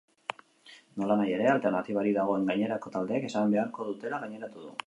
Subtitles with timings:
[1.01, 4.77] Nolanahi ere, alternatibarik dagoen gainerako taldeek esan beharko dutela gaineratu du.